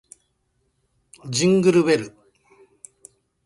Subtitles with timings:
[1.29, 2.15] ジングルベル